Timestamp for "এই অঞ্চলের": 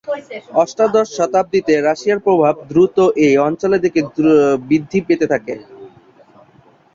3.25-3.83